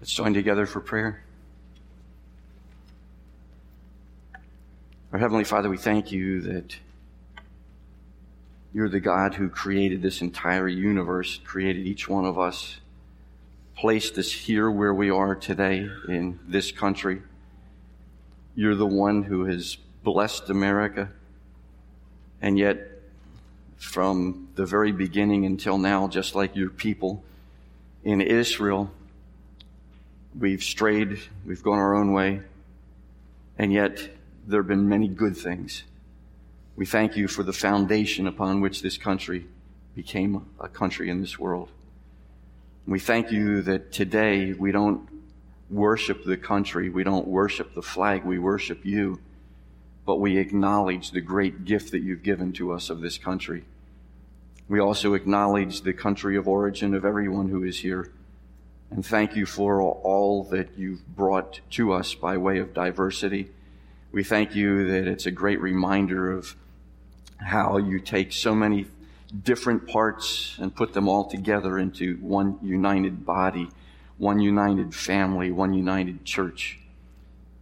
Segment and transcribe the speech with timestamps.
[0.00, 1.22] Let's join together for prayer.
[5.12, 6.74] Our Heavenly Father, we thank you that
[8.72, 12.78] you're the God who created this entire universe, created each one of us,
[13.76, 17.20] placed us here where we are today in this country.
[18.54, 21.10] You're the one who has blessed America.
[22.40, 23.02] And yet,
[23.76, 27.22] from the very beginning until now, just like your people
[28.02, 28.90] in Israel,
[30.38, 32.40] we've strayed, we've gone our own way,
[33.58, 34.10] and yet
[34.46, 35.84] there have been many good things.
[36.76, 39.46] We thank you for the foundation upon which this country
[39.94, 41.68] became a country in this world.
[42.86, 45.08] We thank you that today we don't
[45.68, 49.20] worship the country, we don't worship the flag, we worship you,
[50.06, 53.64] but we acknowledge the great gift that you've given to us of this country.
[54.68, 58.10] We also acknowledge the country of origin of everyone who is here.
[58.90, 63.50] And thank you for all that you've brought to us by way of diversity.
[64.10, 66.56] We thank you that it's a great reminder of
[67.36, 68.86] how you take so many
[69.44, 73.68] different parts and put them all together into one united body,
[74.18, 76.80] one united family, one united church.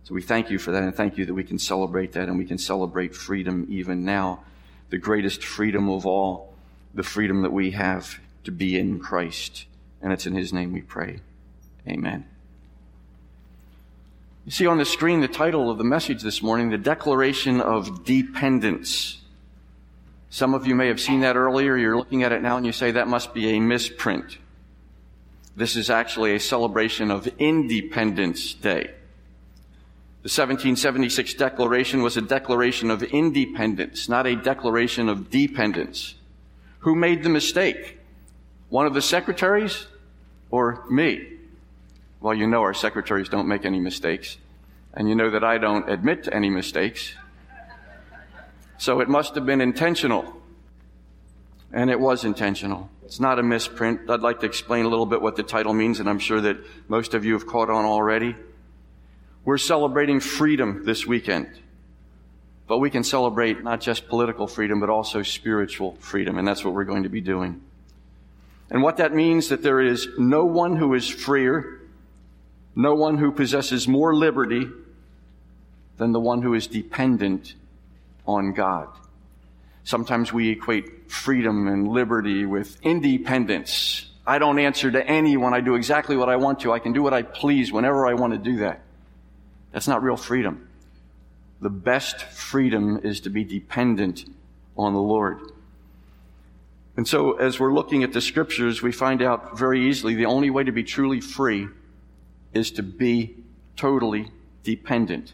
[0.04, 2.38] So we thank you for that and thank you that we can celebrate that and
[2.38, 4.42] we can celebrate freedom even now.
[4.88, 6.54] The greatest freedom of all,
[6.94, 9.66] the freedom that we have to be in Christ.
[10.00, 11.20] And it's in His name we pray.
[11.86, 12.26] Amen.
[14.44, 18.04] You see on the screen the title of the message this morning, The Declaration of
[18.04, 19.20] Dependence.
[20.30, 21.76] Some of you may have seen that earlier.
[21.76, 24.38] You're looking at it now and you say that must be a misprint.
[25.56, 28.84] This is actually a celebration of Independence Day.
[30.22, 36.14] The 1776 Declaration was a declaration of independence, not a declaration of dependence.
[36.80, 37.97] Who made the mistake?
[38.68, 39.86] One of the secretaries
[40.50, 41.26] or me?
[42.20, 44.38] Well, you know our secretaries don't make any mistakes,
[44.92, 47.14] and you know that I don't admit to any mistakes.
[48.76, 50.34] So it must have been intentional.
[51.72, 52.88] And it was intentional.
[53.04, 54.08] It's not a misprint.
[54.08, 56.56] I'd like to explain a little bit what the title means, and I'm sure that
[56.88, 58.34] most of you have caught on already.
[59.44, 61.48] We're celebrating freedom this weekend.
[62.66, 66.74] But we can celebrate not just political freedom, but also spiritual freedom, and that's what
[66.74, 67.62] we're going to be doing.
[68.70, 71.80] And what that means that there is no one who is freer,
[72.74, 74.68] no one who possesses more liberty
[75.96, 77.54] than the one who is dependent
[78.26, 78.88] on God.
[79.84, 84.10] Sometimes we equate freedom and liberty with independence.
[84.26, 85.54] I don't answer to anyone.
[85.54, 86.72] I do exactly what I want to.
[86.72, 88.82] I can do what I please whenever I want to do that.
[89.72, 90.68] That's not real freedom.
[91.60, 94.24] The best freedom is to be dependent
[94.76, 95.40] on the Lord.
[96.98, 100.50] And so, as we're looking at the scriptures, we find out very easily the only
[100.50, 101.68] way to be truly free
[102.52, 103.36] is to be
[103.76, 104.32] totally
[104.64, 105.32] dependent.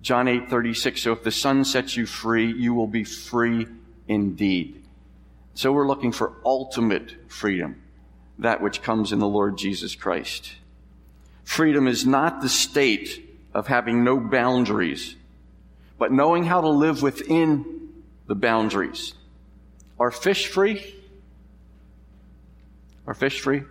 [0.00, 1.02] John 8 36.
[1.02, 3.66] So, if the Son sets you free, you will be free
[4.08, 4.82] indeed.
[5.52, 7.82] So, we're looking for ultimate freedom,
[8.38, 10.54] that which comes in the Lord Jesus Christ.
[11.42, 15.16] Freedom is not the state of having no boundaries,
[15.98, 17.90] but knowing how to live within
[18.26, 19.12] the boundaries.
[19.98, 20.93] Are fish free?
[23.06, 23.62] Are fish free?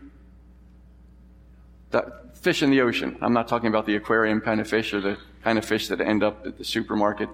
[1.92, 3.18] That fish in the ocean.
[3.22, 6.02] I'm not talking about the aquarium kind of fish or the kind of fish that
[6.02, 7.30] end up at the supermarket.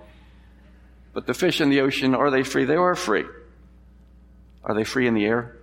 [1.13, 2.65] But the fish in the ocean, are they free?
[2.65, 3.25] They are free.
[4.63, 5.57] Are they free in the air?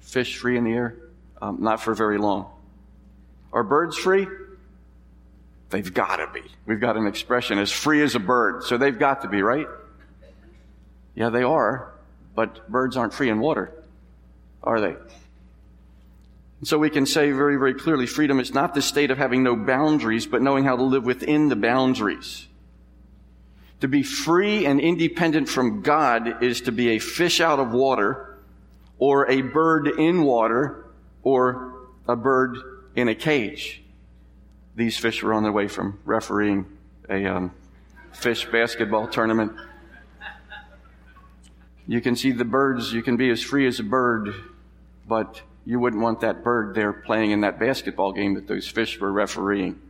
[0.00, 0.96] Fish free in the air?
[1.42, 2.50] Um, not for very long.
[3.52, 4.26] Are birds free?
[5.70, 6.42] They've got to be.
[6.66, 9.66] We've got an expression as free as a bird, so they've got to be, right?
[11.14, 11.92] Yeah, they are,
[12.34, 13.72] but birds aren't free in water,
[14.62, 14.94] are they?
[16.58, 19.42] And so we can say very, very clearly freedom is not the state of having
[19.42, 22.46] no boundaries, but knowing how to live within the boundaries.
[23.80, 28.38] To be free and independent from God is to be a fish out of water,
[28.98, 30.84] or a bird in water,
[31.22, 32.58] or a bird
[32.94, 33.80] in a cage
[34.80, 36.64] these fish were on their way from refereeing
[37.10, 37.52] a um,
[38.12, 39.52] fish basketball tournament.
[41.86, 44.32] You can see the birds, you can be as free as a bird,
[45.10, 49.00] but you wouldn't want that bird there playing in that basketball game that those fish
[49.00, 49.80] were refereeing.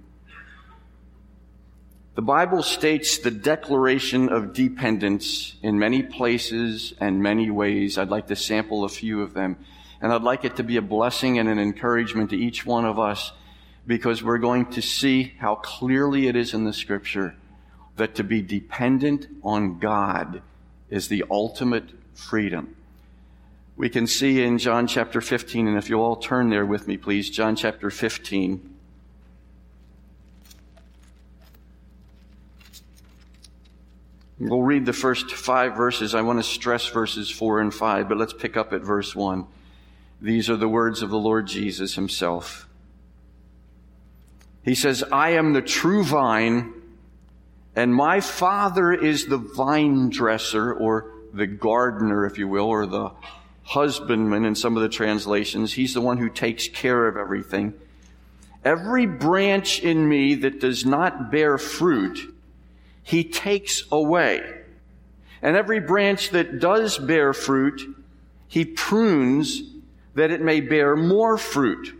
[2.14, 7.98] The Bible states the declaration of dependence in many places and many ways.
[7.98, 9.58] I'd like to sample a few of them.
[10.00, 12.98] And I'd like it to be a blessing and an encouragement to each one of
[12.98, 13.32] us
[13.86, 17.36] because we're going to see how clearly it is in the scripture
[17.96, 20.40] that to be dependent on God
[20.88, 22.74] is the ultimate freedom.
[23.76, 26.96] We can see in John chapter 15, and if you all turn there with me,
[26.96, 28.76] please, John chapter 15.
[34.40, 36.14] We'll read the first five verses.
[36.14, 39.46] I want to stress verses four and five, but let's pick up at verse one.
[40.22, 42.66] These are the words of the Lord Jesus himself.
[44.62, 46.72] He says, I am the true vine,
[47.76, 53.10] and my Father is the vine dresser, or the gardener, if you will, or the
[53.70, 55.72] husbandman in some of the translations.
[55.72, 57.72] He's the one who takes care of everything.
[58.64, 62.34] Every branch in me that does not bear fruit,
[63.04, 64.42] he takes away.
[65.40, 67.80] And every branch that does bear fruit,
[68.48, 69.62] he prunes
[70.14, 71.94] that it may bear more fruit.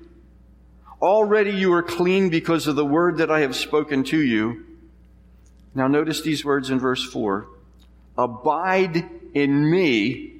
[1.01, 4.67] Already you are clean because of the word that I have spoken to you.
[5.73, 7.47] Now notice these words in verse 4.
[8.19, 10.40] Abide in me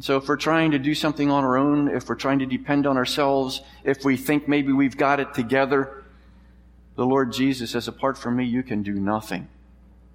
[0.00, 2.86] So if we're trying to do something on our own, if we're trying to depend
[2.86, 6.04] on ourselves, if we think maybe we've got it together,
[6.96, 9.48] the Lord Jesus says, apart from me, you can do nothing.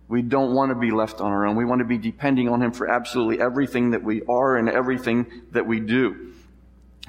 [0.10, 1.56] We don't want to be left on our own.
[1.56, 5.28] We want to be depending on Him for absolutely everything that we are and everything
[5.52, 6.34] that we do.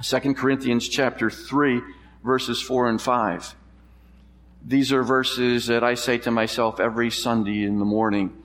[0.03, 1.81] 2 Corinthians chapter 3,
[2.25, 3.55] verses 4 and 5.
[4.67, 8.40] These are verses that I say to myself every Sunday in the morning,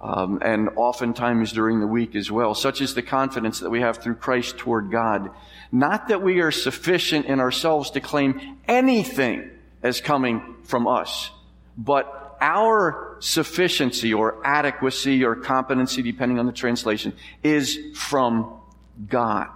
[0.00, 2.54] um, and oftentimes during the week as well.
[2.54, 5.30] Such is the confidence that we have through Christ toward God.
[5.70, 9.50] Not that we are sufficient in ourselves to claim anything
[9.82, 11.30] as coming from us.
[11.76, 17.12] But our sufficiency or adequacy or competency, depending on the translation,
[17.42, 18.58] is from
[19.06, 19.48] God.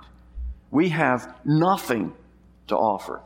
[0.70, 2.12] We have nothing
[2.66, 3.22] to offer.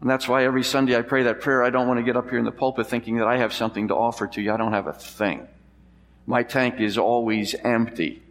[0.00, 1.62] And that's why every Sunday I pray that prayer.
[1.62, 3.88] I don't want to get up here in the pulpit thinking that I have something
[3.88, 4.52] to offer to you.
[4.52, 5.46] I don't have a thing.
[6.26, 8.22] My tank is always empty.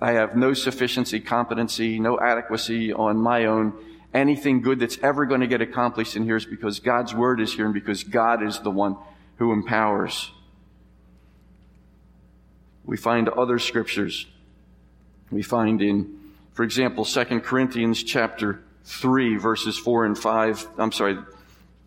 [0.00, 3.72] I have no sufficiency, competency, no adequacy on my own
[4.16, 7.52] anything good that's ever going to get accomplished in here is because God's word is
[7.52, 8.96] here and because God is the one
[9.36, 10.32] who empowers.
[12.84, 14.26] We find other scriptures.
[15.30, 16.18] We find in,
[16.54, 20.68] for example, 2 Corinthians chapter 3, verses 4 and 5.
[20.78, 21.18] I'm sorry,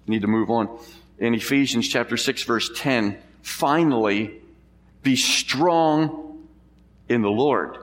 [0.06, 0.80] need to move on.
[1.18, 4.40] In Ephesians chapter 6, verse 10, finally,
[5.10, 6.48] be strong
[7.08, 7.80] in the Lord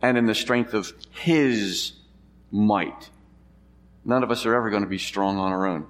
[0.00, 1.94] and in the strength of His
[2.52, 3.10] might.
[4.04, 5.88] None of us are ever going to be strong on our own.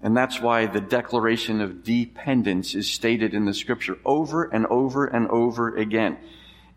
[0.00, 5.06] And that's why the declaration of dependence is stated in the scripture over and over
[5.06, 6.18] and over again.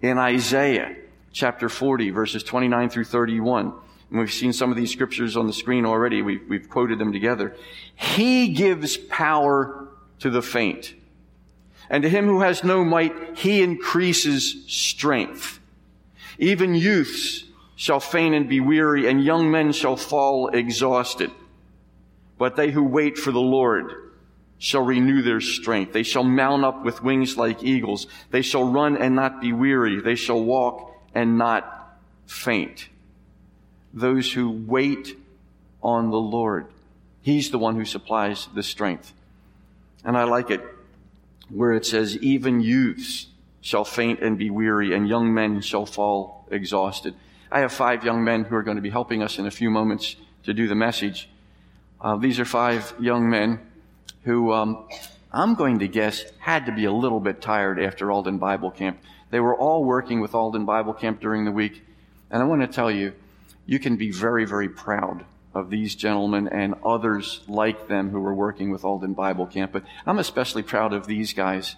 [0.02, 0.96] In Isaiah
[1.32, 3.74] chapter 40, verses 29 through 31,
[4.10, 6.24] and we've seen some of these scriptures on the screen already.
[6.24, 7.56] We've, we've quoted them together.
[7.94, 9.88] He gives power
[10.18, 10.96] to the faint.
[11.92, 15.60] And to him who has no might, he increases strength.
[16.40, 17.44] Even youths
[17.76, 21.32] shall faint and be weary, and young men shall fall exhausted.
[22.38, 24.14] But they who wait for the Lord
[24.58, 25.92] shall renew their strength.
[25.92, 28.08] They shall mount up with wings like eagles.
[28.30, 30.00] They shall run and not be weary.
[30.00, 32.88] They shall walk and not faint.
[33.94, 35.18] Those who wait
[35.84, 36.68] on the Lord.
[37.22, 39.12] He's the one who supplies the strength.
[40.06, 40.62] And I like it
[41.54, 43.28] where it says, even youths
[43.62, 47.14] shall faint and be weary, and young men shall fall exhausted.
[47.52, 49.70] I have five young men who are going to be helping us in a few
[49.70, 51.30] moments to do the message.
[52.00, 53.60] Uh, these are five young men
[54.24, 54.88] who um,
[55.32, 59.00] I'm going to guess had to be a little bit tired after Alden Bible Camp.
[59.30, 61.84] They were all working with Alden Bible Camp during the week.
[62.30, 63.14] And I want to tell you,
[63.66, 68.34] you can be very, very proud of these gentlemen and others like them who were
[68.34, 69.72] working with Alden Bible Camp.
[69.72, 71.76] But I'm especially proud of these guys.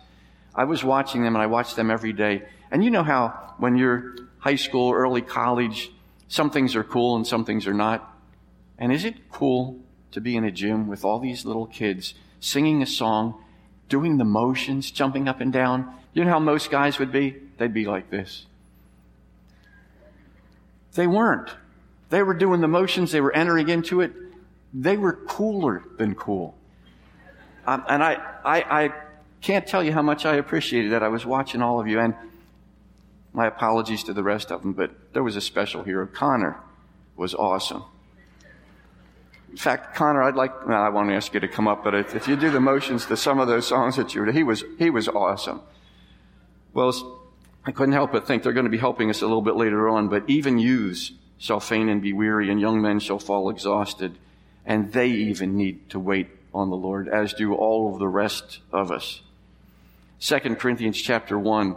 [0.53, 2.43] I was watching them and I watched them every day.
[2.71, 5.91] And you know how when you're high school, early college,
[6.27, 8.15] some things are cool and some things are not.
[8.77, 9.79] And is it cool
[10.11, 13.43] to be in a gym with all these little kids singing a song,
[13.89, 15.95] doing the motions, jumping up and down?
[16.13, 17.37] You know how most guys would be?
[17.57, 18.45] They'd be like this.
[20.93, 21.49] They weren't.
[22.13, 24.13] They were doing the motions, they were entering into it.
[24.71, 26.55] They were cooler than cool.
[27.65, 28.93] Um, and I, I, I
[29.41, 31.01] can't tell you how much I appreciated that.
[31.01, 31.99] I was watching all of you.
[31.99, 32.13] And
[33.33, 36.05] My apologies to the rest of them, but there was a special hero.
[36.05, 36.55] Connor
[37.15, 37.83] was awesome.
[39.49, 42.15] In fact, Connor, I'd like, well, I won't ask you to come up, but if,
[42.15, 44.63] if you do the motions to some of those songs that you were, he was,
[44.77, 45.61] he was awesome.
[46.75, 46.93] Well,
[47.65, 49.89] I couldn't help but think they're going to be helping us a little bit later
[49.89, 54.17] on, but even youths shall faint and be weary, and young men shall fall exhausted,
[54.65, 58.59] and they even need to wait on the Lord, as do all of the rest
[58.71, 59.21] of us.
[60.21, 61.75] 2 Corinthians chapter 1,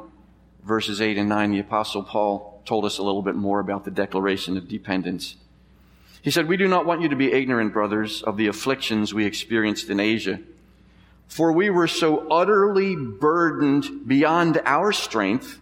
[0.63, 3.91] verses 8 and 9, the apostle Paul told us a little bit more about the
[3.91, 5.35] declaration of dependence.
[6.23, 9.25] He said, We do not want you to be ignorant, brothers, of the afflictions we
[9.25, 10.39] experienced in Asia.
[11.27, 15.59] For we were so utterly burdened beyond our strength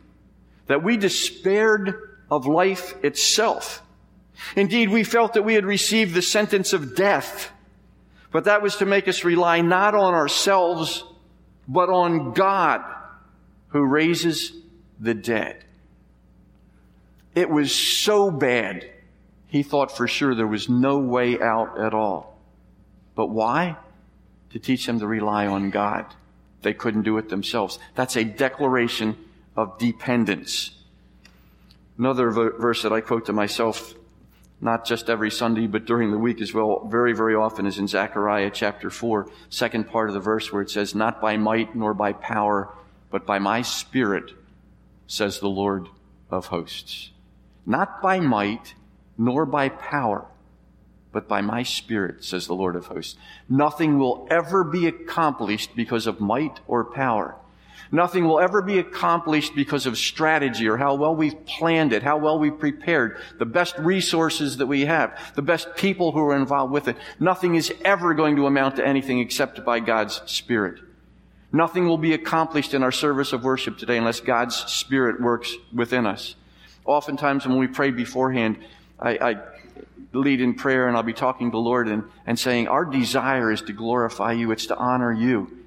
[0.67, 3.81] that we despaired of life itself.
[4.57, 7.51] Indeed, we felt that we had received the sentence of death,
[8.31, 11.05] but that was to make us rely not on ourselves,
[11.69, 12.83] but on God
[13.69, 14.53] who raises
[15.01, 15.65] the dead.
[17.35, 18.91] It was so bad,
[19.49, 22.39] he thought for sure there was no way out at all.
[23.15, 23.77] But why?
[24.51, 26.07] To teach them to rely on God.
[26.63, 27.79] They couldn't do it themselves.
[27.95, 29.17] That's a declaration
[29.57, 30.71] of dependence.
[31.99, 33.95] Another verse that I quote to myself,
[34.61, 37.89] not just every Sunday, but during the week as well, very, very often is in
[37.89, 41.93] Zechariah chapter 4, second part of the verse where it says, Not by might nor
[41.95, 42.73] by power,
[43.11, 44.33] but by my spirit,
[45.07, 45.89] says the Lord
[46.31, 47.11] of hosts.
[47.67, 48.75] Not by might
[49.17, 50.27] nor by power,
[51.13, 53.17] but by my spirit, says the Lord of hosts.
[53.49, 57.37] Nothing will ever be accomplished because of might or power.
[57.93, 62.17] Nothing will ever be accomplished because of strategy or how well we've planned it, how
[62.17, 66.73] well we've prepared, the best resources that we have, the best people who are involved
[66.73, 66.97] with it.
[67.21, 70.81] Nothing is ever going to amount to anything except by God's Spirit.
[71.53, 76.05] Nothing will be accomplished in our service of worship today unless God's Spirit works within
[76.05, 76.35] us.
[76.85, 78.59] Oftentimes when we pray beforehand,
[78.99, 79.37] I, I
[80.13, 83.53] lead in prayer and I'll be talking to the Lord and, and saying, our desire
[83.53, 84.51] is to glorify you.
[84.51, 85.64] It's to honor you.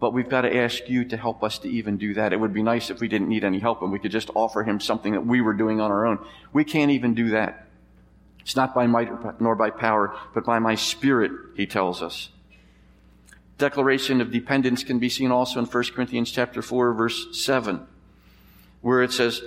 [0.00, 2.32] But we've got to ask you to help us to even do that.
[2.32, 4.64] It would be nice if we didn't need any help and we could just offer
[4.64, 6.24] him something that we were doing on our own.
[6.52, 7.66] We can't even do that.
[8.40, 12.30] It's not by might nor by power, but by my spirit, he tells us
[13.60, 17.86] declaration of dependence can be seen also in 1 Corinthians chapter 4 verse 7
[18.80, 19.42] where it says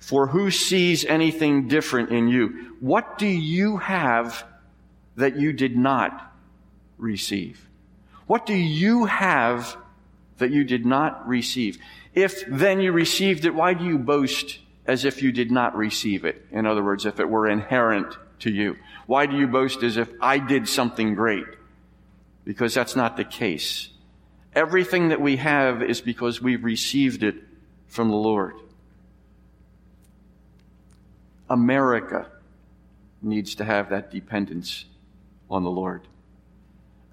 [0.00, 4.44] for who sees anything different in you what do you have
[5.16, 6.32] that you did not
[6.98, 7.66] receive
[8.26, 9.76] what do you have
[10.38, 11.78] that you did not receive
[12.14, 16.24] if then you received it why do you boast as if you did not receive
[16.24, 18.76] it in other words if it were inherent to you
[19.06, 21.44] why do you boast as if I did something great
[22.44, 23.88] because that's not the case.
[24.54, 27.36] Everything that we have is because we've received it
[27.86, 28.54] from the Lord.
[31.50, 32.30] America
[33.22, 34.84] needs to have that dependence
[35.50, 36.06] on the Lord.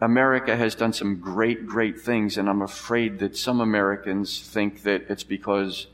[0.02, 5.06] America has done some great, great things, and I'm afraid that some Americans think that
[5.10, 5.86] it's because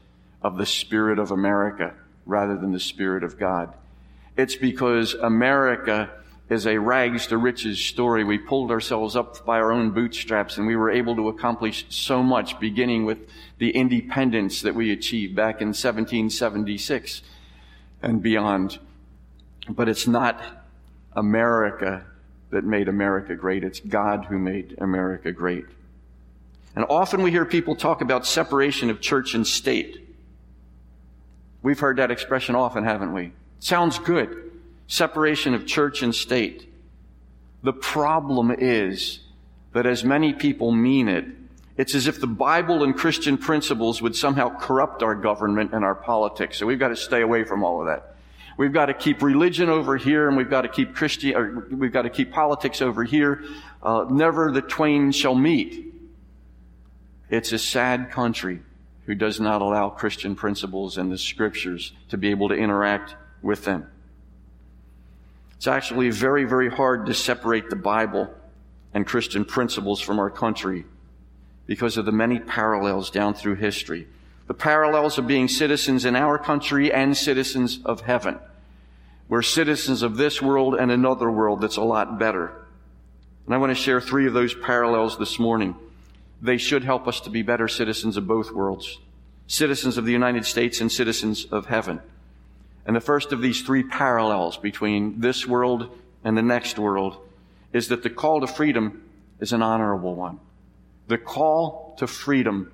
[0.41, 1.93] of the spirit of America
[2.25, 3.73] rather than the spirit of God.
[4.37, 6.09] It's because America
[6.49, 8.23] is a rags to riches story.
[8.23, 12.23] We pulled ourselves up by our own bootstraps and we were able to accomplish so
[12.23, 13.17] much beginning with
[13.57, 17.21] the independence that we achieved back in 1776
[18.01, 18.79] and beyond.
[19.67, 20.41] But it's not
[21.13, 22.05] America
[22.50, 23.63] that made America great.
[23.63, 25.66] It's God who made America great.
[26.75, 30.08] And often we hear people talk about separation of church and state.
[31.62, 33.34] We've heard that expression often, haven't we?
[33.60, 34.44] Sounds good
[34.88, 36.72] separation of church and state.
[37.62, 39.20] The problem is
[39.74, 41.25] that as many people mean it,
[41.75, 45.94] it's as if the Bible and Christian principles would somehow corrupt our government and our
[45.94, 46.58] politics.
[46.58, 48.16] So we've got to stay away from all of that.
[48.57, 51.93] We've got to keep religion over here, and we've got to keep Christian, or we've
[51.93, 53.43] got to keep politics over here.
[53.83, 55.93] Uh, never the twain shall meet.
[57.29, 58.61] It's a sad country
[59.05, 63.63] who does not allow Christian principles and the scriptures to be able to interact with
[63.63, 63.87] them.
[65.55, 68.33] It's actually very, very hard to separate the Bible
[68.93, 70.85] and Christian principles from our country
[71.67, 74.07] because of the many parallels down through history.
[74.48, 78.39] The parallels of being citizens in our country and citizens of heaven.
[79.27, 82.54] We're citizens of this world and another world that's a lot better.
[83.46, 85.75] And I want to share three of those parallels this morning.
[86.42, 89.00] They should help us to be better citizens of both worlds.
[89.48, 92.01] Citizens of the United States and citizens of heaven.
[92.86, 95.89] And the first of these three parallels between this world
[96.24, 97.18] and the next world
[97.74, 99.04] is that the call to freedom
[99.39, 100.39] is an honorable one.
[101.08, 102.72] The call to freedom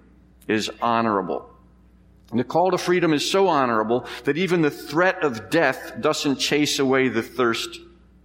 [0.48, 1.50] is honorable.
[2.34, 6.38] And the call to freedom is so honorable that even the threat of death doesn't
[6.38, 7.80] chase away the thirst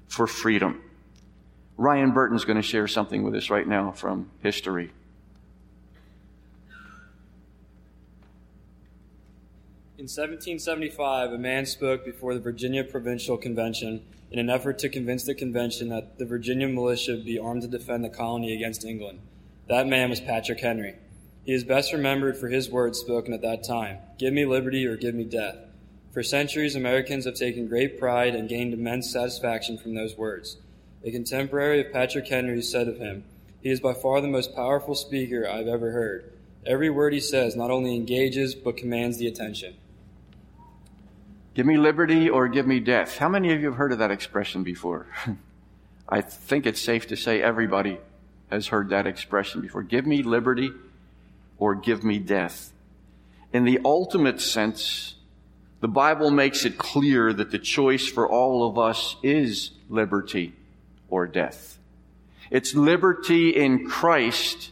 [0.07, 0.81] for freedom.
[1.77, 4.93] Ryan Burton's going to share something with us right now from history.
[9.99, 15.25] In 1775, a man spoke before the Virginia Provincial Convention in an effort to convince
[15.25, 19.21] the convention that the Virginia militia be armed to defend the colony against England.
[19.69, 20.95] That man was Patrick Henry.
[21.49, 24.99] He is best remembered for his words spoken at that time Give me liberty or
[24.99, 25.57] give me death.
[26.13, 30.59] For centuries, Americans have taken great pride and gained immense satisfaction from those words.
[31.03, 33.25] A contemporary of Patrick Henry said of him,
[33.63, 36.31] He is by far the most powerful speaker I've ever heard.
[36.67, 39.75] Every word he says not only engages, but commands the attention.
[41.55, 43.17] Give me liberty or give me death.
[43.17, 45.07] How many of you have heard of that expression before?
[46.11, 47.97] I think it's safe to say everybody
[48.51, 49.83] has heard that expression before.
[49.83, 50.73] Give me liberty
[51.59, 52.73] or give me death.
[53.53, 55.15] In the ultimate sense,
[55.81, 60.55] the Bible makes it clear that the choice for all of us is liberty
[61.09, 61.79] or death.
[62.51, 64.71] It's liberty in Christ,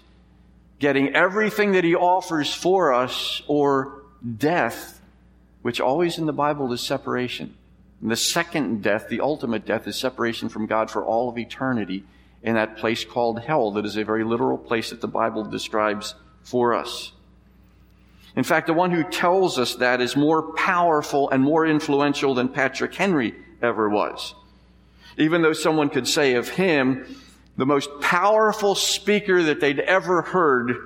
[0.78, 4.02] getting everything that He offers for us, or
[4.36, 4.96] death
[5.66, 7.52] which always in the Bible is separation.
[8.00, 12.04] And the second death, the ultimate death, is separation from God for all of eternity
[12.40, 16.14] in that place called hell, that is a very literal place that the Bible describes
[16.46, 17.12] for us.
[18.36, 22.48] In fact, the one who tells us that is more powerful and more influential than
[22.48, 24.34] Patrick Henry ever was.
[25.18, 27.20] Even though someone could say of him,
[27.56, 30.76] the most powerful speaker that they'd ever heard,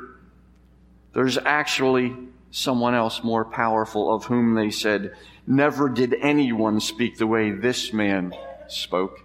[1.13, 2.17] there's actually
[2.53, 5.15] someone else more powerful of whom they said,
[5.47, 8.33] Never did anyone speak the way this man
[8.69, 9.25] spoke.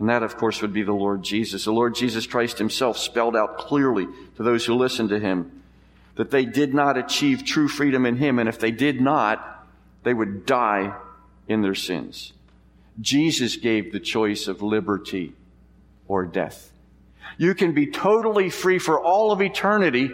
[0.00, 1.66] And that, of course, would be the Lord Jesus.
[1.66, 5.62] The Lord Jesus Christ himself spelled out clearly to those who listened to him
[6.16, 9.66] that they did not achieve true freedom in him, and if they did not,
[10.02, 10.94] they would die
[11.48, 12.32] in their sins.
[13.00, 15.34] Jesus gave the choice of liberty
[16.08, 16.72] or death.
[17.38, 20.10] You can be totally free for all of eternity,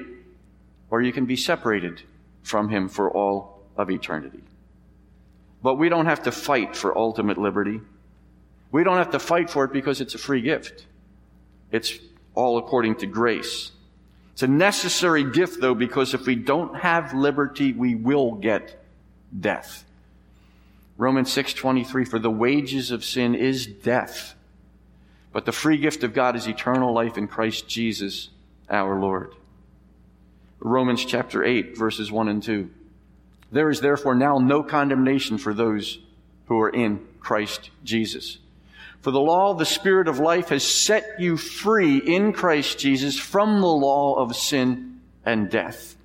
[0.90, 2.02] or you can be separated
[2.42, 4.42] from Him for all of eternity.
[5.62, 7.80] But we don't have to fight for ultimate liberty.
[8.70, 10.86] We don't have to fight for it because it's a free gift.
[11.70, 11.98] It's
[12.34, 13.72] all according to grace.
[14.32, 18.84] It's a necessary gift though because if we don't have liberty, we will get
[19.38, 19.84] death.
[20.98, 24.34] Romans 6:23 for the wages of sin is death.
[25.32, 28.30] But the free gift of God is eternal life in Christ Jesus
[28.70, 29.34] our Lord.
[30.60, 32.70] Romans chapter 8, verses 1 and 2.
[33.52, 35.98] There is therefore now no condemnation for those
[36.46, 38.38] who are in Christ Jesus.
[39.00, 43.18] For the law of the Spirit of life has set you free in Christ Jesus
[43.18, 45.96] from the law of sin and death.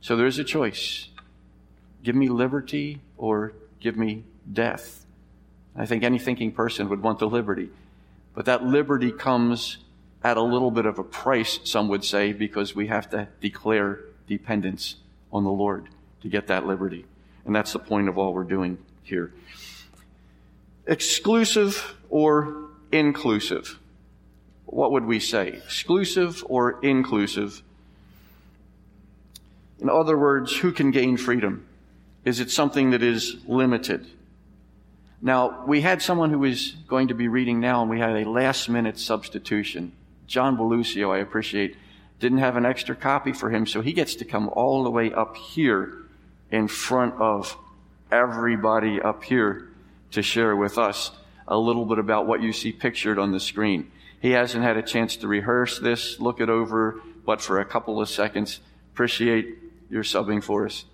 [0.00, 1.08] So there's a choice.
[2.02, 5.04] Give me liberty or give me death.
[5.76, 7.68] I think any thinking person would want the liberty.
[8.34, 9.78] But that liberty comes
[10.22, 14.00] at a little bit of a price, some would say, because we have to declare
[14.26, 14.96] dependence
[15.32, 15.88] on the Lord
[16.22, 17.06] to get that liberty.
[17.44, 19.32] And that's the point of all we're doing here.
[20.86, 23.78] Exclusive or inclusive?
[24.66, 25.48] What would we say?
[25.48, 27.62] Exclusive or inclusive?
[29.80, 31.66] In other words, who can gain freedom?
[32.24, 34.06] Is it something that is limited?
[35.22, 38.28] Now, we had someone who was going to be reading now, and we had a
[38.28, 39.92] last minute substitution.
[40.26, 41.76] John Belusio, I appreciate,
[42.20, 45.12] didn't have an extra copy for him, so he gets to come all the way
[45.12, 45.94] up here
[46.50, 47.56] in front of
[48.12, 49.68] everybody up here
[50.12, 51.12] to share with us
[51.50, 53.90] a little bit about what you see pictured on the screen.
[54.22, 58.00] He hasn't had a chance to rehearse this, look it over, but for a couple
[58.00, 58.60] of seconds,
[58.94, 59.58] appreciate
[59.90, 60.84] your subbing for us.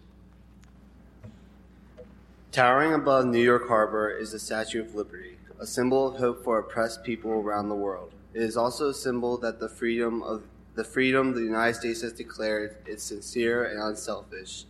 [2.52, 6.58] Towering above New York Harbor is the Statue of Liberty, a symbol of hope for
[6.58, 8.12] oppressed people around the world.
[8.32, 10.42] It is also a symbol that the freedom of
[10.74, 14.64] the freedom the United States has declared is sincere and unselfish.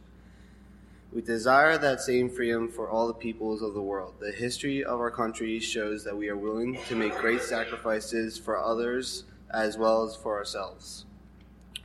[1.16, 4.16] We desire that same freedom for all the peoples of the world.
[4.20, 8.58] The history of our country shows that we are willing to make great sacrifices for
[8.58, 11.06] others as well as for ourselves.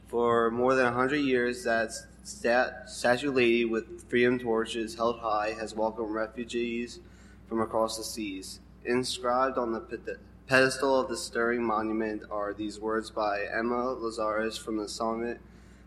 [0.10, 5.56] For more than a hundred years, that stat- statue lady with freedom torches held high
[5.58, 7.00] has welcomed refugees
[7.48, 8.60] from across the seas.
[8.84, 14.76] Inscribed on the pedestal of the stirring monument are these words by Emma Lazarus from
[14.76, 15.40] the sonnet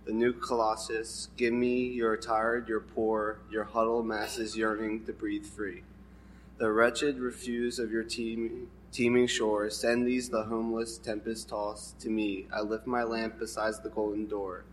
[0.05, 5.47] The New Colossus Give me your tired, your poor, your huddled masses yearning to breathe
[5.47, 5.83] free.
[6.59, 12.11] The wretched refuse of your teeming, teeming shore, send these the homeless tempest tossed to
[12.11, 12.47] me.
[12.53, 14.65] I lift my lamp beside the golden door.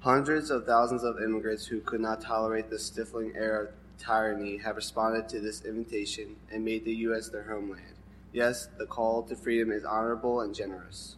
[0.00, 4.74] Hundreds of thousands of immigrants who could not tolerate the stifling air of tyranny have
[4.74, 7.28] responded to this invitation and made the U.S.
[7.28, 7.94] their homeland.
[8.32, 11.16] Yes, the call to freedom is honorable and generous.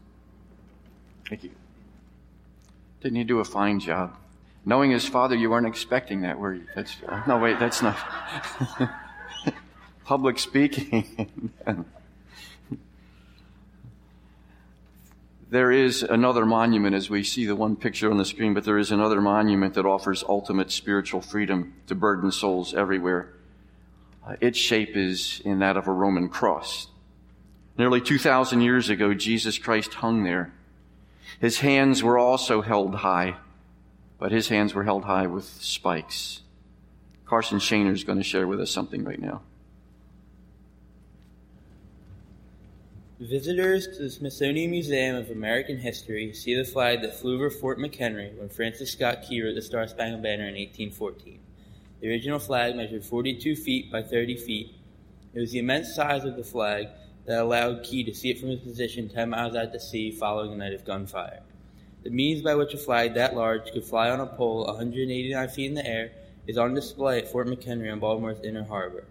[1.28, 1.50] Thank you.
[3.02, 4.16] Didn't you do a fine job?
[4.64, 6.64] Knowing his father, you weren't expecting that, were you?
[6.76, 7.96] That's, no, wait, that's not.
[10.04, 11.50] Public speaking.
[15.50, 18.78] there is another monument as we see the one picture on the screen, but there
[18.78, 23.34] is another monument that offers ultimate spiritual freedom to burdened souls everywhere.
[24.24, 26.86] Uh, its shape is in that of a Roman cross.
[27.76, 30.52] Nearly 2,000 years ago, Jesus Christ hung there.
[31.40, 33.36] His hands were also held high,
[34.18, 36.42] but his hands were held high with spikes.
[37.24, 39.42] Carson Shaner is going to share with us something right now.
[43.18, 47.78] Visitors to the Smithsonian Museum of American History see the flag that flew over Fort
[47.78, 51.38] McHenry when Francis Scott Key wrote the Star Spangled Banner in 1814.
[52.00, 54.74] The original flag measured 42 feet by 30 feet.
[55.34, 56.88] It was the immense size of the flag
[57.26, 60.52] that allowed Key to see it from his position 10 miles out to sea following
[60.52, 61.40] a night of gunfire.
[62.02, 65.66] The means by which a flag that large could fly on a pole 189 feet
[65.66, 66.10] in the air
[66.46, 69.04] is on display at Fort McHenry on Baltimore's Inner Harbor.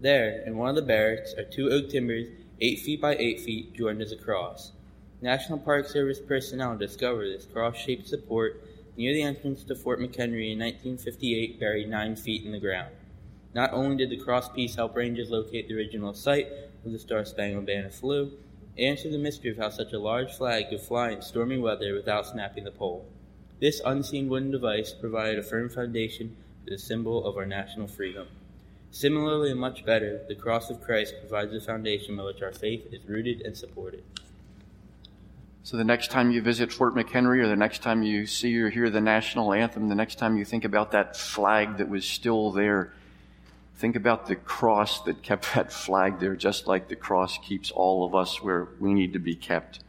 [0.00, 2.28] There, in one of the barracks, are two oak timbers
[2.60, 4.72] 8 feet by 8 feet joined as a cross.
[5.22, 8.62] National Park Service personnel discovered this cross shaped support
[8.96, 12.94] near the entrance to Fort McHenry in 1958, buried 9 feet in the ground.
[13.54, 16.48] Not only did the cross piece help rangers locate the original site,
[16.82, 18.32] where the Star Spangled Banner flew,
[18.76, 22.26] answer the mystery of how such a large flag could fly in stormy weather without
[22.26, 23.06] snapping the pole.
[23.60, 28.26] This unseen wooden device provided a firm foundation for the symbol of our national freedom.
[28.90, 32.92] Similarly, and much better, the cross of Christ provides the foundation by which our faith
[32.92, 34.02] is rooted and supported.
[35.62, 38.70] So, the next time you visit Fort McHenry, or the next time you see or
[38.70, 42.50] hear the national anthem, the next time you think about that flag that was still
[42.50, 42.92] there,
[43.76, 48.04] Think about the cross that kept that flag there, just like the cross keeps all
[48.04, 49.80] of us where we need to be kept.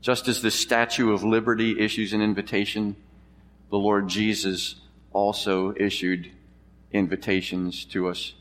[0.00, 2.96] Just as the Statue of Liberty issues an invitation,
[3.70, 4.76] the Lord Jesus
[5.12, 6.30] also issued
[6.92, 8.34] invitations to us.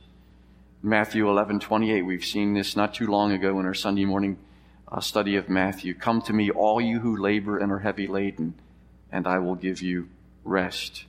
[0.82, 4.38] Matthew 11, 28, we've seen this not too long ago in our Sunday morning
[4.92, 5.94] uh, study of Matthew.
[5.94, 8.54] Come to me, all you who labor and are heavy laden,
[9.12, 10.08] and I will give you
[10.44, 11.06] rest.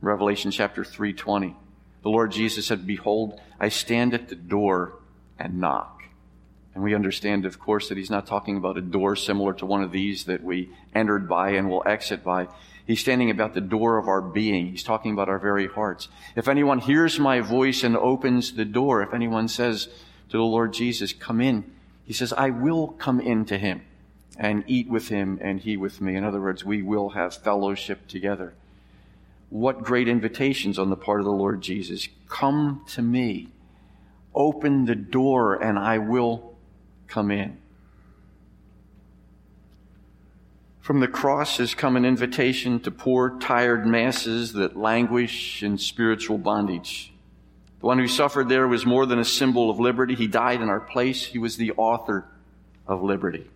[0.00, 1.56] Revelation chapter 3, 20.
[2.02, 4.94] The Lord Jesus said, Behold, I stand at the door
[5.38, 6.02] and knock.
[6.74, 9.82] And we understand, of course, that he's not talking about a door similar to one
[9.82, 12.48] of these that we entered by and will exit by.
[12.86, 14.68] He's standing about the door of our being.
[14.68, 16.08] He's talking about our very hearts.
[16.34, 19.86] If anyone hears my voice and opens the door, if anyone says
[20.30, 21.70] to the Lord Jesus, come in,
[22.04, 23.82] he says, I will come into him
[24.38, 26.16] and eat with him and he with me.
[26.16, 28.54] In other words, we will have fellowship together.
[29.52, 32.08] What great invitations on the part of the Lord Jesus.
[32.26, 33.50] Come to me.
[34.34, 36.54] Open the door and I will
[37.06, 37.58] come in.
[40.80, 46.38] From the cross has come an invitation to poor, tired masses that languish in spiritual
[46.38, 47.12] bondage.
[47.80, 50.14] The one who suffered there was more than a symbol of liberty.
[50.14, 51.26] He died in our place.
[51.26, 52.24] He was the author
[52.86, 53.50] of liberty.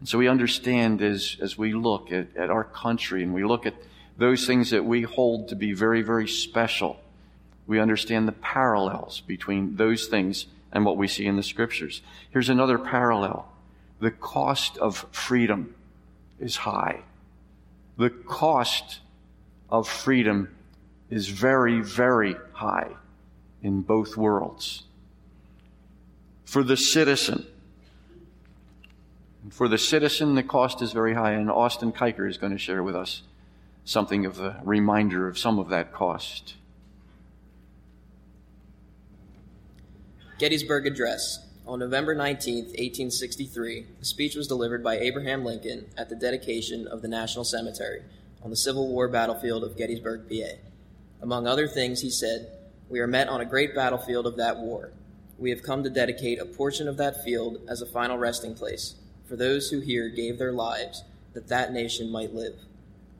[0.00, 3.64] And so we understand as, as we look at, at our country and we look
[3.64, 3.74] at
[4.16, 7.00] those things that we hold to be very, very special.
[7.66, 12.02] We understand the parallels between those things and what we see in the scriptures.
[12.30, 13.48] Here's another parallel.
[14.00, 15.74] The cost of freedom
[16.40, 17.02] is high.
[17.96, 19.00] The cost
[19.70, 20.54] of freedom
[21.08, 22.90] is very, very high
[23.62, 24.84] in both worlds.
[26.44, 27.46] For the citizen,
[29.50, 32.82] for the citizen, the cost is very high, and Austin Kiker is going to share
[32.82, 33.22] with us
[33.84, 36.54] something of a reminder of some of that cost.
[40.38, 41.46] Gettysburg Address.
[41.64, 47.02] On November 19, 1863, the speech was delivered by Abraham Lincoln at the dedication of
[47.02, 48.02] the National Cemetery
[48.42, 50.56] on the Civil War battlefield of Gettysburg, PA.
[51.20, 52.50] Among other things, he said,
[52.88, 54.90] We are met on a great battlefield of that war.
[55.38, 58.96] We have come to dedicate a portion of that field as a final resting place
[59.28, 62.56] for those who here gave their lives that that nation might live.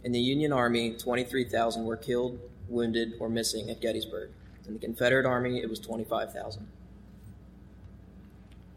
[0.04, 2.38] In the Union Army, 23,000 were killed,
[2.68, 4.30] wounded, or missing at Gettysburg.
[4.66, 6.66] In the Confederate Army, it was 25,000.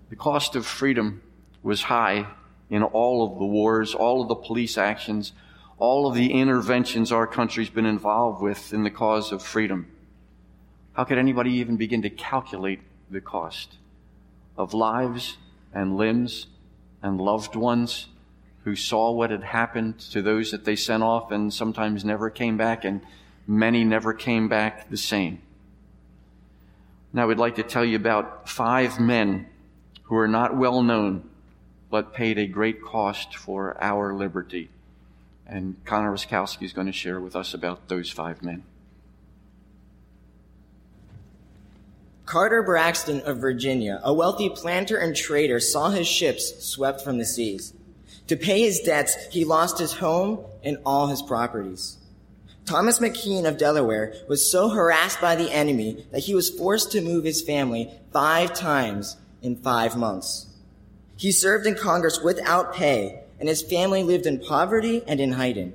[0.09, 1.21] The cost of freedom
[1.63, 2.27] was high
[2.69, 5.33] in all of the wars, all of the police actions,
[5.77, 9.87] all of the interventions our country's been involved with in the cause of freedom.
[10.93, 13.77] How could anybody even begin to calculate the cost
[14.57, 15.37] of lives
[15.73, 16.47] and limbs
[17.01, 18.07] and loved ones
[18.65, 22.57] who saw what had happened to those that they sent off and sometimes never came
[22.57, 22.99] back, and
[23.45, 25.39] many never came back the same.
[27.13, 29.45] Now, we'd like to tell you about five men
[30.03, 31.29] who are not well known,
[31.91, 34.69] but paid a great cost for our liberty.
[35.45, 38.63] And Connor Ruskowski is going to share with us about those five men.
[42.25, 47.25] Carter Braxton of Virginia, a wealthy planter and trader, saw his ships swept from the
[47.25, 47.75] seas.
[48.27, 51.97] To pay his debts, he lost his home and all his properties.
[52.65, 57.01] Thomas McKean of Delaware was so harassed by the enemy that he was forced to
[57.01, 60.47] move his family five times in five months.
[61.15, 65.73] He served in Congress without pay, and his family lived in poverty and in hiding.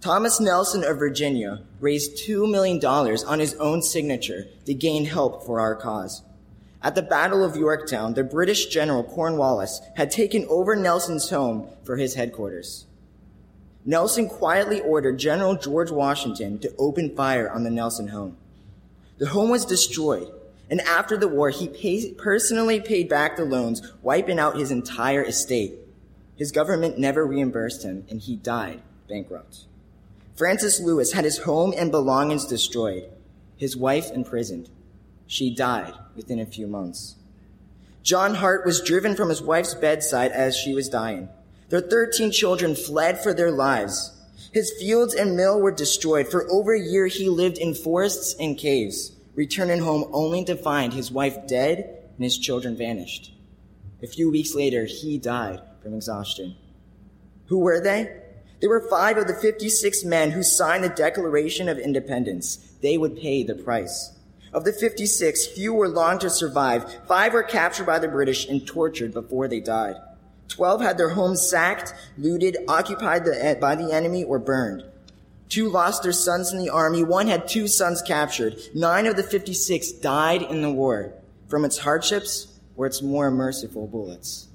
[0.00, 5.58] Thomas Nelson of Virginia raised $2 million on his own signature to gain help for
[5.58, 6.22] our cause.
[6.82, 11.96] At the Battle of Yorktown, the British General Cornwallis had taken over Nelson's home for
[11.96, 12.86] his headquarters.
[13.84, 18.36] Nelson quietly ordered General George Washington to open fire on the Nelson home.
[19.18, 20.30] The home was destroyed,
[20.70, 25.24] and after the war, he pay- personally paid back the loans, wiping out his entire
[25.24, 25.74] estate.
[26.36, 29.64] His government never reimbursed him, and he died bankrupt.
[30.36, 33.10] Francis Lewis had his home and belongings destroyed,
[33.56, 34.70] his wife imprisoned.
[35.28, 37.14] She died within a few months.
[38.02, 41.28] John Hart was driven from his wife's bedside as she was dying.
[41.68, 44.18] Their 13 children fled for their lives.
[44.54, 46.28] His fields and mill were destroyed.
[46.28, 50.94] For over a year, he lived in forests and caves, returning home only to find
[50.94, 53.34] his wife dead and his children vanished.
[54.02, 56.56] A few weeks later, he died from exhaustion.
[57.48, 58.10] Who were they?
[58.60, 62.56] They were five of the 56 men who signed the Declaration of Independence.
[62.80, 64.17] They would pay the price.
[64.52, 67.06] Of the 56, few were long to survive.
[67.06, 69.96] Five were captured by the British and tortured before they died.
[70.48, 74.84] Twelve had their homes sacked, looted, occupied eh, by the enemy, or burned.
[75.48, 77.02] Two lost their sons in the army.
[77.02, 78.58] One had two sons captured.
[78.74, 81.14] Nine of the 56 died in the war
[81.48, 84.48] from its hardships or its more merciful bullets.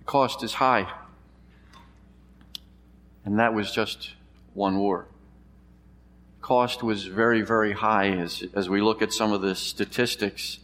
[0.00, 0.92] The cost is high.
[3.24, 4.12] And that was just
[4.54, 5.07] one war.
[6.48, 10.58] Cost was very, very high as, as we look at some of the statistics.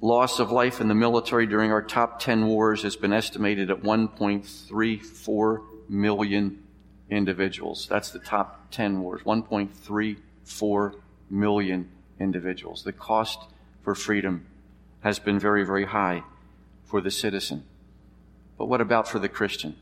[0.00, 3.82] Loss of life in the military during our top 10 wars has been estimated at
[3.82, 6.62] 1.34 million
[7.10, 7.88] individuals.
[7.90, 9.22] That's the top 10 wars.
[9.22, 10.94] 1.34
[11.28, 12.84] million individuals.
[12.84, 13.40] The cost
[13.82, 14.46] for freedom
[15.00, 16.22] has been very, very high
[16.84, 17.64] for the citizen.
[18.56, 19.74] But what about for the Christian?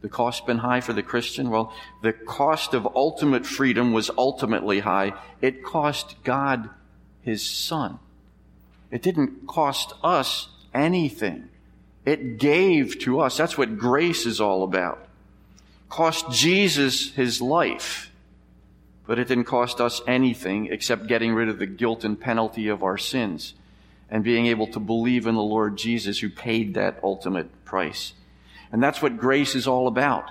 [0.00, 1.50] The cost been high for the Christian?
[1.50, 5.14] Well, the cost of ultimate freedom was ultimately high.
[5.40, 6.70] It cost God
[7.22, 7.98] his son.
[8.90, 11.48] It didn't cost us anything.
[12.04, 13.36] It gave to us.
[13.36, 15.06] That's what grace is all about.
[15.88, 18.10] Cost Jesus his life.
[19.06, 22.82] But it didn't cost us anything except getting rid of the guilt and penalty of
[22.82, 23.54] our sins
[24.10, 28.12] and being able to believe in the Lord Jesus who paid that ultimate price.
[28.72, 30.30] And that's what grace is all about.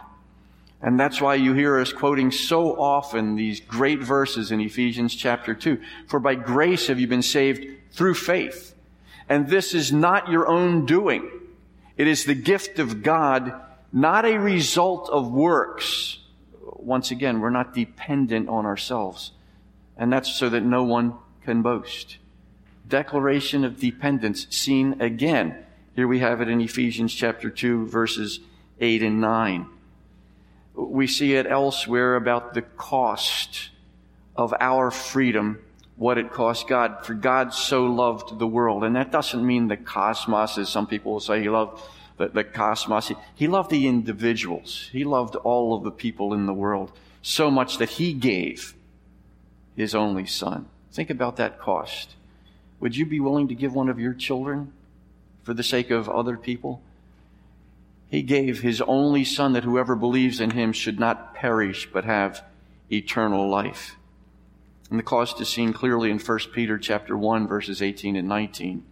[0.82, 5.56] And that's why you hear us quoting so often these great verses in Ephesians chapter
[5.56, 5.82] 2.
[6.08, 8.76] For by grace have you been saved through faith.
[9.28, 11.30] And this is not your own doing.
[11.98, 13.54] It is the gift of God,
[13.92, 16.20] not a result of works.
[16.62, 19.32] Once again, we're not dependent on ourselves.
[19.98, 22.18] And that's so that no one can boast.
[22.88, 25.66] Declaration of dependence seen again
[25.98, 28.40] here we have it in Ephesians chapter 2, verses
[28.80, 29.66] 8 and 9.
[30.76, 33.72] We see it elsewhere about the cost
[34.36, 35.58] of our freedom,
[35.96, 37.04] what it cost God.
[37.04, 38.84] For God so loved the world.
[38.84, 41.82] And that doesn't mean the cosmos, as some people will say, He loved
[42.18, 43.12] the, the cosmos.
[43.34, 44.92] He loved the individuals.
[44.92, 46.92] He loved all of the people in the world
[47.24, 48.76] so much that He gave
[49.76, 50.68] His only Son.
[50.92, 52.14] Think about that cost.
[52.82, 54.74] Would you be willing to give one of your children
[55.48, 56.82] for the sake of other people.
[58.10, 62.44] He gave his only son that whoever believes in him should not perish but have
[62.92, 63.96] eternal life.
[64.90, 68.84] And the cost is seen clearly in 1 Peter chapter 1 verses 18 and 19.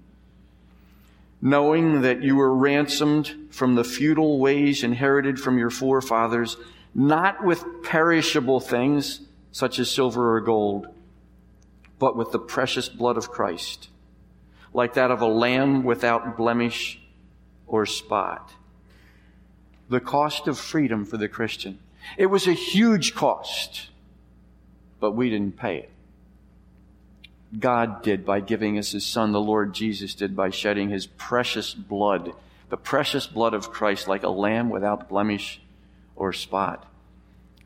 [1.41, 6.55] Knowing that you were ransomed from the futile ways inherited from your forefathers,
[6.93, 9.19] not with perishable things
[9.51, 10.87] such as silver or gold,
[11.99, 13.89] but with the precious blood of Christ
[14.75, 16.99] like that of a lamb without blemish
[17.65, 18.51] or spot.
[19.87, 21.79] The cost of freedom for the Christian.
[22.17, 23.87] It was a huge cost,
[24.99, 25.91] but we didn't pay it.
[27.57, 29.31] God did by giving us His Son.
[29.31, 32.33] The Lord Jesus did by shedding His precious blood,
[32.69, 35.61] the precious blood of Christ like a lamb without blemish
[36.17, 36.85] or spot.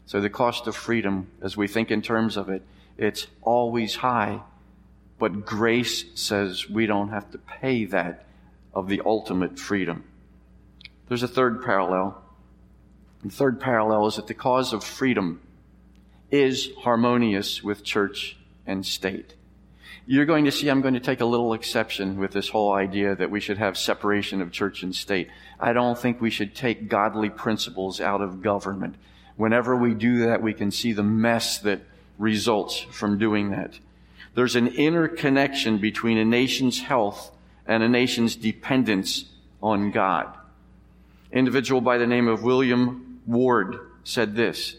[0.06, 2.62] So the cost of freedom, as we think in terms of it,
[2.98, 4.42] it's always high.
[5.20, 8.26] But grace says we don't have to pay that
[8.74, 10.06] of the ultimate freedom.
[11.08, 12.24] There's a third parallel.
[13.24, 15.42] The third parallel is that the cause of freedom
[16.32, 19.36] is harmonious with church and state.
[20.06, 23.16] You're going to see I'm going to take a little exception with this whole idea
[23.16, 25.28] that we should have separation of church and state.
[25.60, 28.96] I don't think we should take godly principles out of government.
[29.36, 31.82] Whenever we do that, we can see the mess that
[32.18, 33.80] results from doing that.
[34.36, 37.32] There's an interconnection between a nation's health
[37.66, 39.26] and a nation's dependence
[39.62, 40.36] on God.
[41.32, 44.76] Individual by the name of William Ward said this,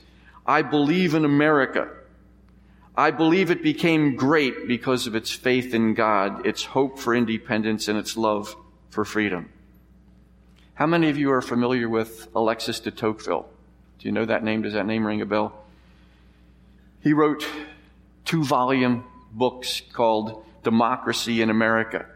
[0.46, 1.88] I believe in America.
[2.96, 7.88] I believe it became great because of its faith in God, its hope for independence,
[7.88, 8.56] and its love
[8.90, 9.48] for freedom.
[10.74, 13.48] How many of you are familiar with Alexis de Tocqueville?
[13.98, 14.62] Do you know that name?
[14.62, 15.52] Does that name ring a bell?
[17.02, 17.46] He wrote
[18.24, 22.06] two volume books called Democracy in America.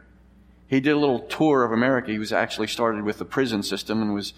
[0.66, 2.11] He did a little tour of America.
[2.11, 4.35] He was actually started with the prison system and was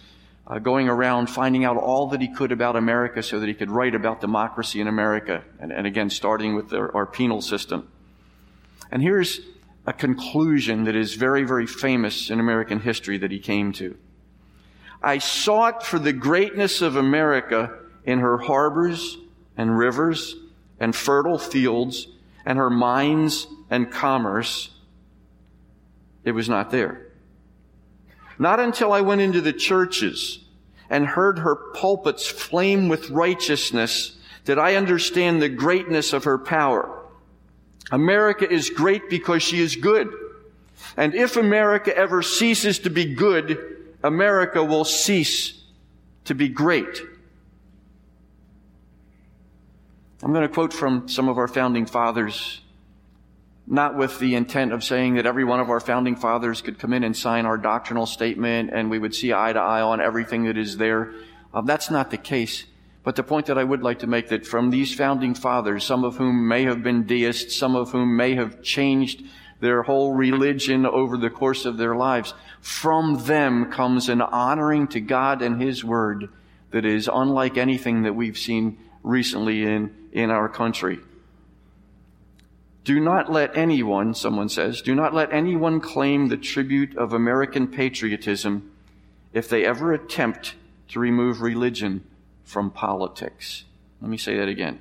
[0.46, 3.70] uh, going around finding out all that he could about America so that he could
[3.70, 5.42] write about democracy in America.
[5.58, 7.88] And, and again, starting with the, our penal system.
[8.90, 9.40] And here's
[9.86, 13.96] a conclusion that is very, very famous in American history that he came to.
[15.02, 19.16] I sought for the greatness of America in her harbors
[19.56, 20.36] and rivers
[20.80, 22.08] and fertile fields
[22.46, 24.70] and her mines and commerce.
[26.24, 27.08] It was not there.
[28.38, 30.38] Not until I went into the churches
[30.88, 37.02] and heard her pulpits flame with righteousness did I understand the greatness of her power.
[37.90, 40.08] America is great because she is good.
[40.96, 43.58] And if America ever ceases to be good,
[44.04, 45.60] America will cease
[46.26, 47.02] to be great.
[50.22, 52.62] I'm going to quote from some of our founding fathers
[53.66, 56.92] not with the intent of saying that every one of our founding fathers could come
[56.92, 60.44] in and sign our doctrinal statement and we would see eye to eye on everything
[60.44, 61.12] that is there.
[61.52, 62.64] Um, that's not the case.
[63.02, 66.04] But the point that I would like to make that from these founding fathers, some
[66.04, 69.22] of whom may have been deists, some of whom may have changed
[69.60, 75.00] their whole religion over the course of their lives, from them comes an honoring to
[75.00, 76.28] God and His Word
[76.70, 80.98] that is unlike anything that we've seen recently in, in our country.
[82.84, 87.68] Do not let anyone, someone says, do not let anyone claim the tribute of American
[87.68, 88.72] patriotism
[89.34, 90.54] if they ever attempt
[90.88, 92.02] to remove religion
[92.44, 93.64] from politics.
[94.00, 94.80] Let me say that again.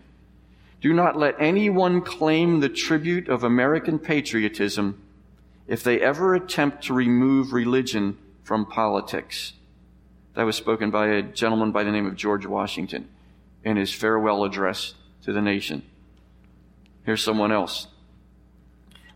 [0.79, 5.01] Do not let anyone claim the tribute of American patriotism
[5.67, 9.51] if they ever attempt to remove religion from politics.
[10.35, 13.09] That was spoken by a gentleman by the name of George Washington
[13.65, 14.93] in his farewell address
[15.25, 15.81] to the nation.
[17.03, 17.87] Here's someone else.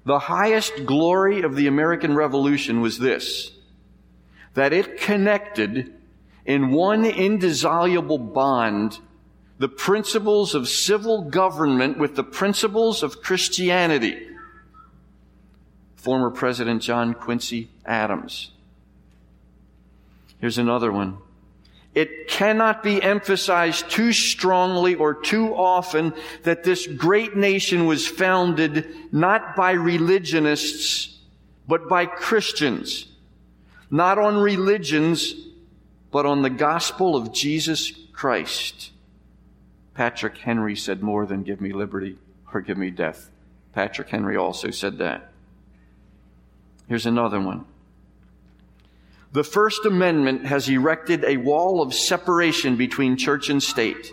[0.06, 3.52] The highest glory of the American Revolution was this
[4.56, 5.93] that it connected
[6.45, 8.98] in one indissoluble bond
[9.60, 14.28] the principles of civil government with the principles of Christianity.
[15.95, 18.52] Former President John Quincy Adams.
[20.39, 21.19] Here's another one.
[21.95, 28.88] It cannot be emphasized too strongly or too often that this great nation was founded
[29.12, 31.17] not by religionists,
[31.67, 33.08] but by Christians.
[33.89, 35.34] Not on religions,
[36.12, 38.91] but on the gospel of Jesus Christ.
[39.95, 42.17] Patrick Henry said more than give me liberty
[42.54, 43.32] or give me death.
[43.73, 45.32] Patrick Henry also said that.
[46.88, 47.65] Here's another one.
[49.32, 54.12] The First Amendment has erected a wall of separation between church and state.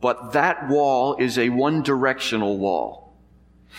[0.00, 3.14] But that wall is a one directional wall.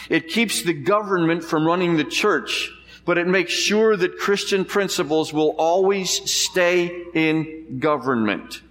[0.09, 2.71] It keeps the government from running the church,
[3.05, 8.61] but it makes sure that Christian principles will always stay in government.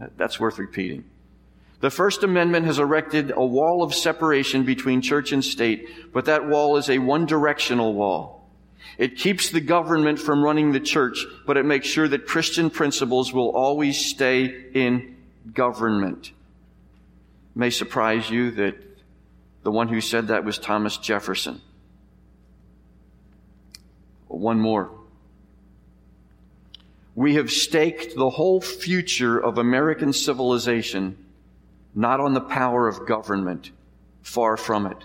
[0.00, 1.04] Uh, that's worth repeating.
[1.80, 6.48] The First Amendment has erected a wall of separation between church and state, but that
[6.48, 8.41] wall is a one directional wall.
[8.98, 13.32] It keeps the government from running the church, but it makes sure that Christian principles
[13.32, 15.16] will always stay in
[15.52, 16.28] government.
[16.28, 18.76] It may surprise you that
[19.62, 21.60] the one who said that was Thomas Jefferson.
[24.28, 24.90] One more.
[27.14, 31.18] We have staked the whole future of American civilization
[31.94, 33.70] not on the power of government,
[34.22, 34.96] far from it.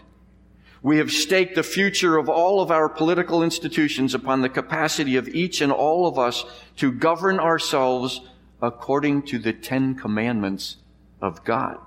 [0.87, 5.27] We have staked the future of all of our political institutions upon the capacity of
[5.27, 6.45] each and all of us
[6.77, 8.21] to govern ourselves
[8.61, 10.77] according to the Ten Commandments
[11.21, 11.77] of God.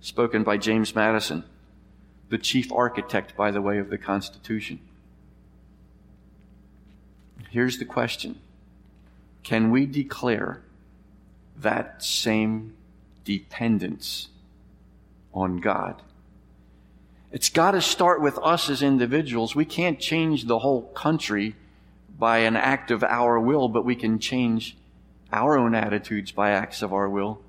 [0.00, 1.44] Spoken by James Madison,
[2.30, 4.80] the chief architect, by the way, of the Constitution.
[7.50, 8.40] Here's the question
[9.42, 10.62] Can we declare
[11.58, 12.72] that same
[13.26, 14.28] dependence
[15.34, 16.00] on God?
[17.32, 19.56] It's got to start with us as individuals.
[19.56, 21.56] We can't change the whole country
[22.18, 24.76] by an act of our will, but we can change
[25.32, 27.40] our own attitudes by acts of our will.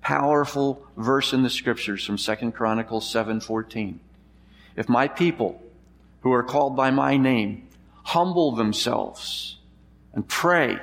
[0.00, 3.98] Powerful verse in the scriptures from 2 Chronicles 7:14.
[4.76, 5.60] If my people
[6.20, 7.66] who are called by my name
[8.04, 9.58] humble themselves
[10.12, 10.78] and pray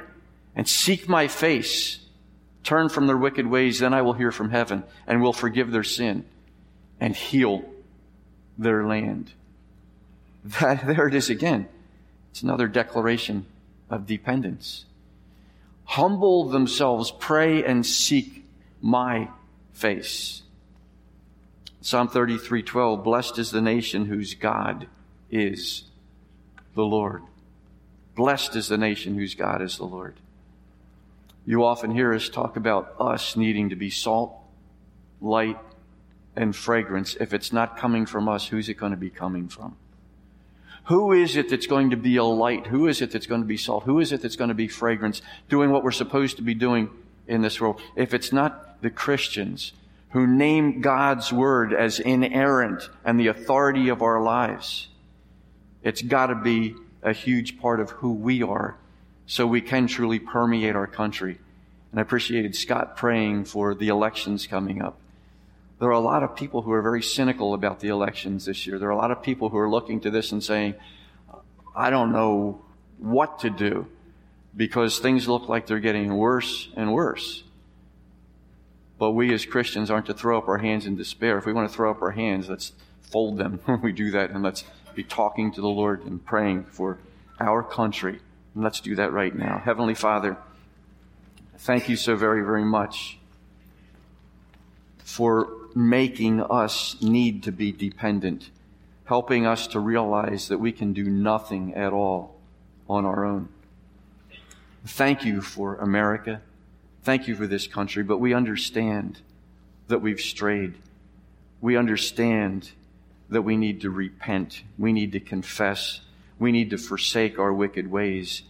[0.53, 1.99] and seek my face,
[2.63, 5.83] turn from their wicked ways, then I will hear from heaven and will forgive their
[5.83, 6.25] sin
[6.99, 7.63] and heal
[8.61, 9.31] their land.
[10.43, 11.67] That, there it is again.
[12.31, 13.45] It's another declaration
[13.89, 14.85] of dependence.
[15.83, 18.45] Humble themselves, pray and seek
[18.81, 19.29] my
[19.73, 20.43] face.
[21.81, 24.87] Psalm 33:12 Blessed is the nation whose God
[25.29, 25.83] is
[26.75, 27.23] the Lord.
[28.15, 30.15] Blessed is the nation whose God is the Lord.
[31.45, 34.35] You often hear us talk about us needing to be salt,
[35.19, 35.57] light,
[36.35, 37.15] and fragrance.
[37.19, 39.75] If it's not coming from us, who's it going to be coming from?
[40.85, 42.67] Who is it that's going to be a light?
[42.67, 43.83] Who is it that's going to be salt?
[43.83, 46.89] Who is it that's going to be fragrance, doing what we're supposed to be doing
[47.27, 47.79] in this world?
[47.95, 49.73] If it's not the Christians
[50.09, 54.87] who name God's word as inerrant and the authority of our lives,
[55.83, 58.75] it's got to be a huge part of who we are
[59.25, 61.37] so we can truly permeate our country.
[61.91, 65.00] And I appreciated Scott praying for the elections coming up.
[65.81, 68.77] There are a lot of people who are very cynical about the elections this year.
[68.77, 70.75] There are a lot of people who are looking to this and saying,
[71.75, 72.61] I don't know
[72.99, 73.87] what to do
[74.55, 77.43] because things look like they're getting worse and worse.
[78.99, 81.39] But we as Christians aren't to throw up our hands in despair.
[81.39, 84.29] If we want to throw up our hands, let's fold them when we do that
[84.29, 84.63] and let's
[84.93, 86.99] be talking to the Lord and praying for
[87.39, 88.19] our country.
[88.53, 89.57] And let's do that right now.
[89.65, 90.37] Heavenly Father,
[91.57, 93.17] thank you so very, very much
[94.99, 98.49] for making us need to be dependent,
[99.05, 102.35] helping us to realize that we can do nothing at all
[102.89, 103.49] on our own.
[104.85, 106.41] Thank you for America.
[107.03, 109.19] Thank you for this country, but we understand
[109.87, 110.75] that we've strayed.
[111.59, 112.71] We understand
[113.29, 114.63] that we need to repent.
[114.77, 116.01] We need to confess.
[116.39, 118.43] We need to forsake our wicked ways.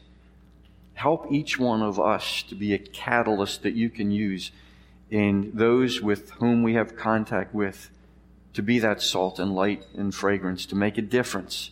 [0.93, 4.51] Help each one of us to be a catalyst that you can use
[5.11, 7.91] in those with whom we have contact with
[8.53, 11.71] to be that salt and light and fragrance, to make a difference,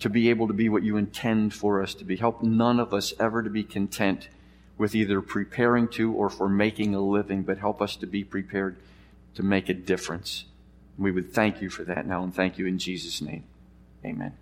[0.00, 2.16] to be able to be what you intend for us to be.
[2.16, 4.28] Help none of us ever to be content
[4.76, 8.76] with either preparing to or for making a living, but help us to be prepared
[9.34, 10.44] to make a difference.
[10.96, 13.44] We would thank you for that now and thank you in Jesus' name.
[14.04, 14.34] Amen.